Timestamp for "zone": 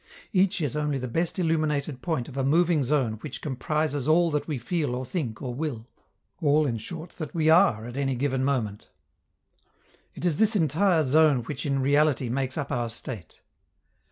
2.83-3.19, 11.03-11.43